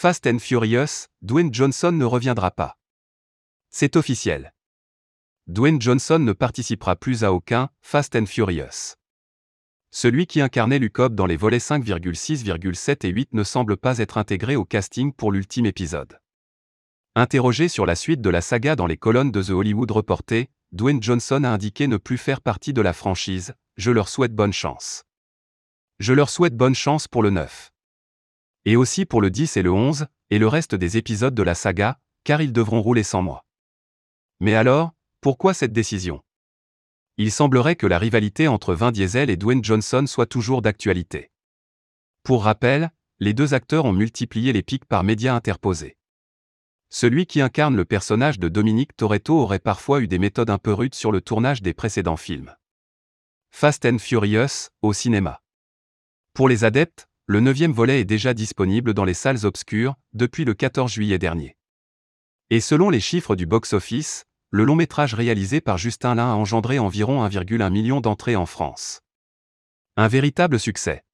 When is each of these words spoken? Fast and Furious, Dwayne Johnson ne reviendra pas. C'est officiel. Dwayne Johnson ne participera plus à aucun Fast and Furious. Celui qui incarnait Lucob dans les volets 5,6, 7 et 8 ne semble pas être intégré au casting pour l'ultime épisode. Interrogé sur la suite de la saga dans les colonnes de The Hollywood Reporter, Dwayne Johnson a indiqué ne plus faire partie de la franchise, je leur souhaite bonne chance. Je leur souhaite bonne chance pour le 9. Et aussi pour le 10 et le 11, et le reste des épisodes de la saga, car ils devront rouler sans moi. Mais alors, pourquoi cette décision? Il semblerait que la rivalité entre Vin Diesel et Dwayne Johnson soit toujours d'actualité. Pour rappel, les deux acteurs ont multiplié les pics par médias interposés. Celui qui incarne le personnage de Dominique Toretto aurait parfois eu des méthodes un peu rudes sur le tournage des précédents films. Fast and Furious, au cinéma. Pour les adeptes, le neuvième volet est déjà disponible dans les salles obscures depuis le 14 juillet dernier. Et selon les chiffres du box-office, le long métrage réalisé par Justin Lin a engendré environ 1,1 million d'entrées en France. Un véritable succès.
Fast 0.00 0.28
and 0.28 0.38
Furious, 0.38 1.08
Dwayne 1.22 1.52
Johnson 1.52 1.90
ne 1.90 2.04
reviendra 2.04 2.52
pas. 2.52 2.78
C'est 3.68 3.96
officiel. 3.96 4.54
Dwayne 5.48 5.82
Johnson 5.82 6.20
ne 6.20 6.32
participera 6.32 6.94
plus 6.94 7.24
à 7.24 7.32
aucun 7.32 7.68
Fast 7.80 8.14
and 8.14 8.26
Furious. 8.26 8.94
Celui 9.90 10.28
qui 10.28 10.40
incarnait 10.40 10.78
Lucob 10.78 11.16
dans 11.16 11.26
les 11.26 11.36
volets 11.36 11.58
5,6, 11.58 12.74
7 12.74 13.04
et 13.06 13.08
8 13.08 13.34
ne 13.34 13.42
semble 13.42 13.76
pas 13.76 13.98
être 13.98 14.18
intégré 14.18 14.54
au 14.54 14.64
casting 14.64 15.12
pour 15.12 15.32
l'ultime 15.32 15.66
épisode. 15.66 16.20
Interrogé 17.16 17.66
sur 17.66 17.84
la 17.84 17.96
suite 17.96 18.20
de 18.20 18.30
la 18.30 18.40
saga 18.40 18.76
dans 18.76 18.86
les 18.86 18.98
colonnes 18.98 19.32
de 19.32 19.42
The 19.42 19.50
Hollywood 19.50 19.90
Reporter, 19.90 20.46
Dwayne 20.70 21.02
Johnson 21.02 21.42
a 21.42 21.50
indiqué 21.50 21.88
ne 21.88 21.96
plus 21.96 22.18
faire 22.18 22.40
partie 22.40 22.72
de 22.72 22.82
la 22.82 22.92
franchise, 22.92 23.52
je 23.76 23.90
leur 23.90 24.08
souhaite 24.08 24.32
bonne 24.32 24.52
chance. 24.52 25.02
Je 25.98 26.12
leur 26.12 26.30
souhaite 26.30 26.54
bonne 26.56 26.76
chance 26.76 27.08
pour 27.08 27.24
le 27.24 27.30
9. 27.30 27.72
Et 28.68 28.76
aussi 28.76 29.06
pour 29.06 29.22
le 29.22 29.30
10 29.30 29.56
et 29.56 29.62
le 29.62 29.72
11, 29.72 30.08
et 30.28 30.38
le 30.38 30.46
reste 30.46 30.74
des 30.74 30.98
épisodes 30.98 31.34
de 31.34 31.42
la 31.42 31.54
saga, 31.54 31.98
car 32.22 32.42
ils 32.42 32.52
devront 32.52 32.82
rouler 32.82 33.02
sans 33.02 33.22
moi. 33.22 33.46
Mais 34.40 34.54
alors, 34.54 34.92
pourquoi 35.22 35.54
cette 35.54 35.72
décision? 35.72 36.22
Il 37.16 37.32
semblerait 37.32 37.76
que 37.76 37.86
la 37.86 37.98
rivalité 37.98 38.46
entre 38.46 38.74
Vin 38.74 38.92
Diesel 38.92 39.30
et 39.30 39.38
Dwayne 39.38 39.64
Johnson 39.64 40.04
soit 40.06 40.26
toujours 40.26 40.60
d'actualité. 40.60 41.30
Pour 42.22 42.44
rappel, 42.44 42.90
les 43.20 43.32
deux 43.32 43.54
acteurs 43.54 43.86
ont 43.86 43.94
multiplié 43.94 44.52
les 44.52 44.62
pics 44.62 44.84
par 44.84 45.02
médias 45.02 45.34
interposés. 45.34 45.96
Celui 46.90 47.24
qui 47.24 47.40
incarne 47.40 47.74
le 47.74 47.86
personnage 47.86 48.38
de 48.38 48.50
Dominique 48.50 48.94
Toretto 48.94 49.40
aurait 49.40 49.60
parfois 49.60 50.02
eu 50.02 50.08
des 50.08 50.18
méthodes 50.18 50.50
un 50.50 50.58
peu 50.58 50.74
rudes 50.74 50.94
sur 50.94 51.10
le 51.10 51.22
tournage 51.22 51.62
des 51.62 51.72
précédents 51.72 52.18
films. 52.18 52.54
Fast 53.50 53.86
and 53.86 53.96
Furious, 53.96 54.68
au 54.82 54.92
cinéma. 54.92 55.40
Pour 56.34 56.50
les 56.50 56.64
adeptes, 56.64 57.07
le 57.30 57.40
neuvième 57.40 57.72
volet 57.72 58.00
est 58.00 58.06
déjà 58.06 58.32
disponible 58.32 58.94
dans 58.94 59.04
les 59.04 59.12
salles 59.12 59.44
obscures 59.44 59.96
depuis 60.14 60.46
le 60.46 60.54
14 60.54 60.90
juillet 60.90 61.18
dernier. 61.18 61.58
Et 62.48 62.58
selon 62.58 62.88
les 62.88 63.00
chiffres 63.00 63.36
du 63.36 63.44
box-office, 63.44 64.24
le 64.50 64.64
long 64.64 64.76
métrage 64.76 65.12
réalisé 65.12 65.60
par 65.60 65.76
Justin 65.76 66.14
Lin 66.14 66.32
a 66.32 66.34
engendré 66.36 66.78
environ 66.78 67.22
1,1 67.28 67.70
million 67.70 68.00
d'entrées 68.00 68.34
en 68.34 68.46
France. 68.46 69.02
Un 69.98 70.08
véritable 70.08 70.58
succès. 70.58 71.04